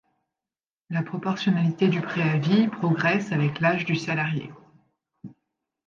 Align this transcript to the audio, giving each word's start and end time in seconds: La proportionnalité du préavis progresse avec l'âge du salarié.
La 0.89 1.03
proportionnalité 1.03 1.87
du 1.87 2.01
préavis 2.01 2.69
progresse 2.69 3.31
avec 3.31 3.59
l'âge 3.59 3.85
du 3.85 3.95
salarié. 3.95 4.51